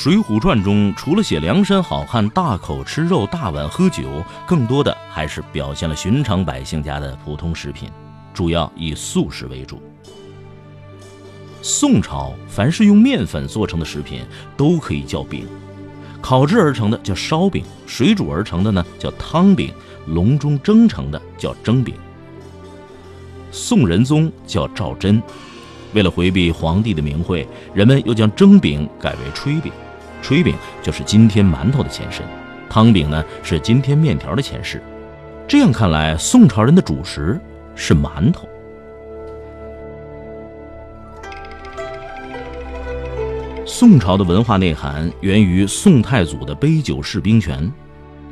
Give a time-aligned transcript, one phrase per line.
[0.00, 7.90] 水浒传》中除了写梁山好汉大口吃肉、大碗喝酒，更多的还是表现了寻常百姓家的普通食品，
[8.32, 9.82] 主要以素食为主。
[11.62, 14.24] 宋朝凡是用面粉做成的食品
[14.56, 15.48] 都可以叫饼，
[16.22, 19.74] 烤制而成的叫烧饼，水煮而成的呢叫汤饼，
[20.06, 21.92] 笼中蒸成的叫蒸饼。
[23.50, 25.20] 宋仁宗叫赵祯，
[25.92, 27.44] 为了回避皇帝的名讳，
[27.74, 29.72] 人们又将蒸饼改为炊饼。
[30.22, 32.24] 炊饼就是今天馒头的前身，
[32.68, 34.82] 汤饼呢是今天面条的前世。
[35.46, 37.40] 这样看来，宋朝人的主食
[37.74, 38.48] 是馒头。
[43.64, 47.70] 宋朝的文化内涵源于宋太祖的杯酒释兵权，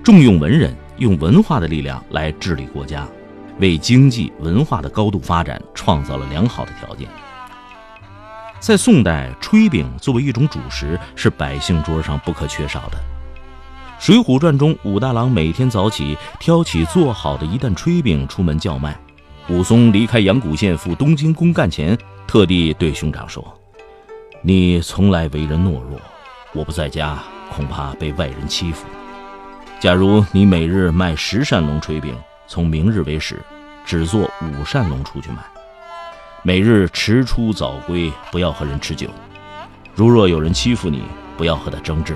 [0.02, 3.06] 重用文人，用文化的力量来治理国家，
[3.60, 7.06] 为经济文化的高度发展创造了良好的条件。
[8.58, 12.98] 在宋代，炊饼作为一种主食，是百姓桌上不可缺少的。
[14.04, 18.98] 《水浒传》中，武大郎每天早起挑起做好的一担炊饼出门叫卖。
[19.48, 23.42] 武松离开阳谷县赴东京公干前，特地对兄长说
[24.42, 26.00] ：“你从来为人懦弱，
[26.52, 27.18] 我不在家，
[27.54, 28.84] 恐怕被外人欺负。
[29.78, 32.14] 假如你每日卖十扇龙炊饼，
[32.48, 33.40] 从明日为始，
[33.84, 35.36] 只做五扇龙出去卖。”
[36.46, 39.08] 每日迟出早归，不要和人吃酒。
[39.96, 41.02] 如若有人欺负你，
[41.36, 42.14] 不要和他争执，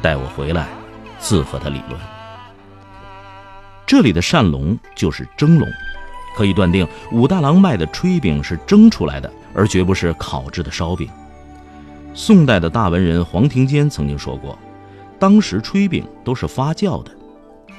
[0.00, 0.66] 待我回来，
[1.18, 2.00] 自和他理论。
[3.86, 5.68] 这里的扇笼就是蒸笼，
[6.34, 11.06] 可以断定武大郎卖的炊饼是蒸出来的，而绝不是烤制的烧饼。
[12.14, 14.58] 宋代的大文人黄庭坚曾经说过，
[15.18, 17.10] 当时炊饼都是发酵的，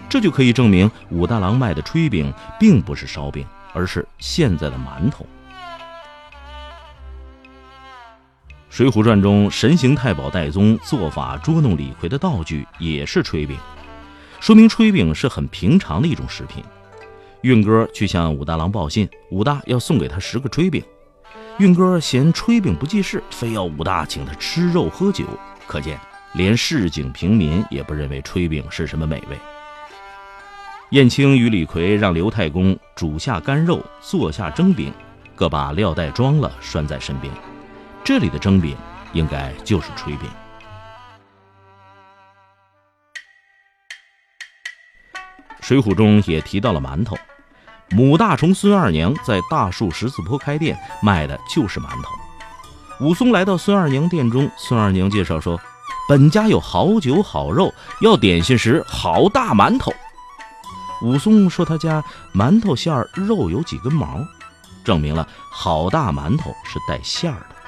[0.07, 3.43] 这就可以证明武大郎卖的炊饼并不是烧饼，
[3.73, 5.23] 而是现在的馒头。
[8.79, 13.57] 《水浒传》中，神行太保戴宗做法捉弄李逵的道具也是炊饼，
[14.39, 16.63] 说明炊饼是很平常的一种食品。
[17.41, 20.81] 运哥去向武大郎报信，武大要送给他十个炊饼。
[21.57, 25.25] 运哥嫌炊饼不济事，非要武大请他吃肉喝酒。
[25.67, 25.99] 可见，
[26.35, 29.37] 连市井平民也不认为炊饼是什么美味。
[30.91, 34.93] 燕青与李逵让刘太公煮下干肉，做下蒸饼，
[35.35, 37.29] 各把料袋装了，拴在身边。
[38.09, 38.75] 这里的蒸饼
[39.13, 40.27] 应该就是炊饼。
[45.61, 47.15] 《水浒》中也提到了馒头，
[47.91, 52.09] 母大虫孙二娘在大树十字坡开店，卖的就是馒头。
[53.05, 55.61] 武松来到孙二娘店中，孙二娘介绍说
[56.09, 57.71] ：“本家有好酒好肉，
[58.01, 59.93] 要点心时好大馒头。”
[61.03, 62.03] 武松说他家
[62.33, 64.19] 馒头馅儿肉有几根毛，
[64.83, 67.58] 证明了好大馒头是带馅儿的。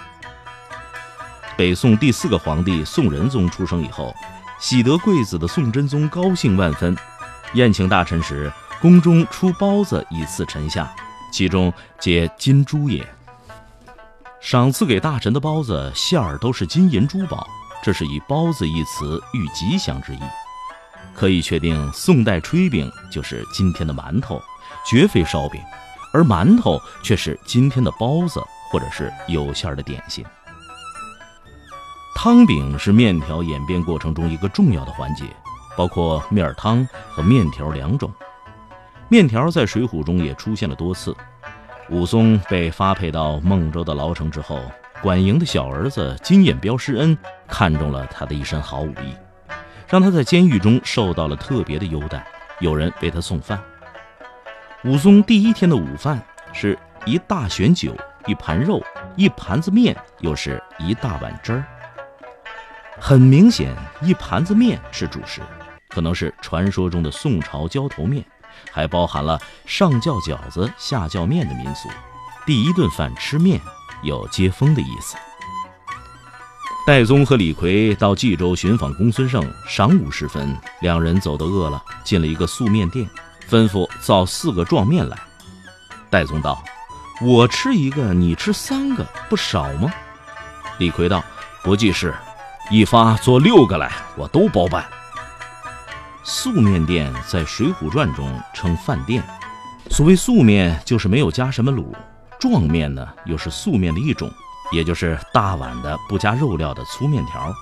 [1.62, 4.12] 北宋第四个皇帝宋仁宗出生以后，
[4.60, 6.98] 喜得贵子的宋真宗高兴万分，
[7.54, 8.52] 宴请大臣时，
[8.82, 10.92] 宫中出包子以赐臣下，
[11.32, 13.08] 其中皆金珠也。
[14.40, 17.48] 赏赐给大臣的包子馅儿都是金银珠宝，
[17.84, 20.20] 这是以“包子”一词喻吉祥之意。
[21.14, 24.42] 可以确定，宋代炊饼就是今天的馒头，
[24.84, 25.62] 绝非烧饼，
[26.12, 30.26] 而馒头却是今天的包子，或者是有馅儿的点心。
[32.24, 35.24] 汤饼是面条演变过程中一个重要的环节，
[35.76, 38.14] 包括面汤和面条两种。
[39.10, 41.18] 面条在《水浒》中也出现了多次。
[41.90, 44.62] 武松被发配到孟州的牢城之后，
[45.02, 47.18] 管营的小儿子金眼彪施恩
[47.48, 49.16] 看中了他的一身好武艺，
[49.88, 52.24] 让他在监狱中受到了特别的优待，
[52.60, 53.60] 有人为他送饭。
[54.84, 56.22] 武松第一天的午饭
[56.54, 57.96] 是一大旋酒、
[58.28, 58.80] 一盘肉、
[59.16, 61.66] 一盘子面，又是一大碗汁儿。
[63.00, 65.42] 很明显，一盘子面是主食，
[65.90, 68.24] 可能是传说中的宋朝浇头面，
[68.72, 71.90] 还包含了上叫饺子下叫面的民俗。
[72.46, 73.60] 第一顿饭吃面，
[74.04, 75.16] 有接风的意思。
[76.86, 83.08] 戴宗和李逵到冀州寻访公孙胜，晌午时分，两人走得饿了，进了一个素面店，
[83.50, 85.18] 吩咐造四个壮面来。
[86.10, 86.64] 戴宗道
[87.22, 89.92] ：“我吃一个，你吃三个，不少吗？”
[90.80, 91.24] 李逵道
[91.64, 92.14] ：“不计事。”
[92.72, 94.86] 一发做六个来，我都包办。
[96.24, 99.22] 素面店在《水浒传》中称饭店。
[99.90, 101.84] 所谓素面，就是没有加什么卤；
[102.40, 104.32] 状面呢，又是素面的一种，
[104.72, 107.54] 也就是大碗的不加肉料的粗面条。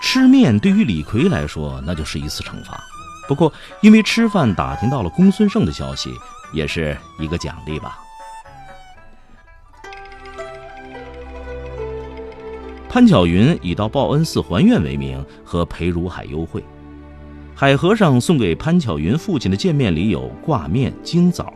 [0.00, 2.82] 吃面对于李逵来说，那就是一次惩罚。
[3.28, 3.52] 不过，
[3.82, 6.18] 因为吃饭打听到了公孙胜的消息，
[6.50, 7.98] 也是一个奖励吧。
[12.96, 16.64] 潘巧云以到报恩寺还愿为名，和裴如海幽会。
[17.54, 21.52] 海和尚送给潘巧云父亲的见面礼有挂面、京枣。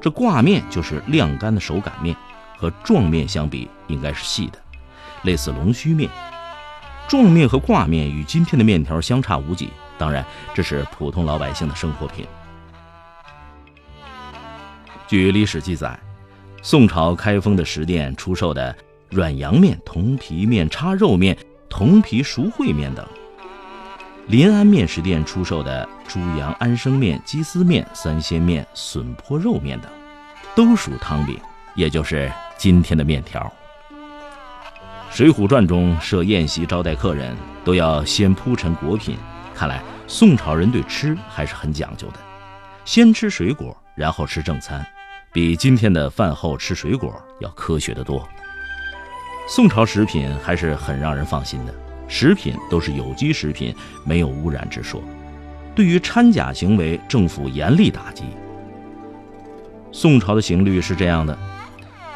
[0.00, 2.14] 这挂面就是晾干的手擀面，
[2.56, 4.58] 和状面相比，应该是细的，
[5.24, 6.08] 类似龙须面。
[7.08, 9.68] 状面和挂面与今天的面条相差无几，
[9.98, 10.24] 当然
[10.54, 12.24] 这是普通老百姓的生活品。
[15.08, 15.98] 据历史记载，
[16.62, 18.72] 宋朝开封的食店出售的。
[19.12, 21.36] 软阳面、铜皮面、叉肉面、
[21.68, 23.04] 铜皮熟烩面等；
[24.26, 29.90] 临安面食店出售的猪羊安生面、鸡丝面、三鲜面、笋坡肉面等，
[30.56, 31.38] 都属汤饼，
[31.74, 33.52] 也就是今天的面条。
[35.14, 37.36] 《水浒传》中设宴席招待客人，
[37.66, 39.18] 都要先铺陈果品，
[39.54, 42.14] 看来宋朝人对吃还是很讲究的，
[42.86, 44.82] 先吃水果，然后吃正餐，
[45.30, 48.26] 比今天的饭后吃水果要科学得多。
[49.48, 51.74] 宋朝食品还是很让人放心的，
[52.08, 53.74] 食品都是有机食品，
[54.04, 55.02] 没有污染之说。
[55.74, 58.24] 对于掺假行为，政府严厉打击。
[59.90, 61.36] 宋朝的刑律是这样的：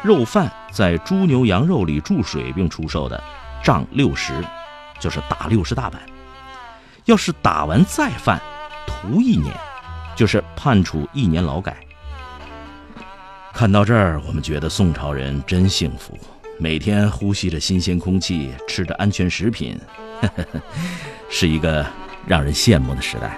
[0.01, 3.21] 肉贩在猪牛羊肉里注水并出售的，
[3.63, 4.33] 杖六十，
[4.99, 6.01] 就是打六十大板；
[7.05, 8.41] 要是打完再贩，
[8.87, 9.53] 徒一年，
[10.15, 11.77] 就是判处一年劳改。
[13.53, 16.17] 看到这儿，我们觉得宋朝人真幸福。
[16.59, 19.77] 每天呼吸着新鲜空气，吃着安全食品，
[21.29, 21.85] 是一个
[22.25, 23.37] 让人羡慕的时代。